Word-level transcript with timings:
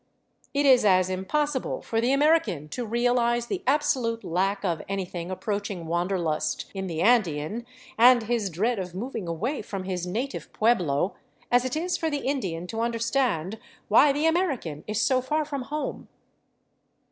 It 0.51 0.65
is 0.65 0.83
as 0.83 1.11
impossible 1.11 1.83
for 1.83 2.01
the 2.01 2.11
American 2.11 2.67
to 2.69 2.87
realize 2.87 3.45
the 3.45 3.61
absolute 3.67 4.23
lack 4.23 4.65
of 4.65 4.81
anything 4.89 5.29
approaching 5.29 5.85
wanderlust 5.85 6.65
in 6.73 6.87
the 6.87 7.03
Andean, 7.03 7.67
and 7.99 8.23
his 8.23 8.49
dread 8.49 8.79
of 8.79 8.95
moving 8.95 9.27
away 9.27 9.61
from 9.61 9.83
his 9.83 10.07
native 10.07 10.51
pueblo, 10.53 11.13
as 11.51 11.65
it 11.65 11.75
is 11.75 11.97
for 11.97 12.09
the 12.09 12.25
Indian 12.25 12.65
to 12.65 12.81
understand 12.81 13.59
why 13.89 14.11
the 14.11 14.25
American 14.25 14.83
is 14.87 14.99
so 14.99 15.21
far 15.21 15.45
from 15.45 15.61
home. 15.65 16.07